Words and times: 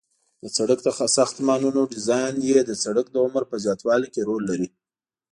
د 0.43 0.45
سرک 0.55 0.79
د 0.83 0.87
ساختمانونو 1.17 1.81
ډیزاین 1.93 2.35
د 2.69 2.71
سرک 2.83 3.05
د 3.11 3.15
عمر 3.25 3.43
په 3.51 3.55
زیاتوالي 3.63 4.07
کې 4.13 4.21
رول 4.29 4.43
لري 4.51 4.67